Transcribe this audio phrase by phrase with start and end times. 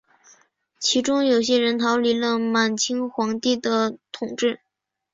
[0.79, 4.59] 其中有些人逃离了满清皇帝的统治。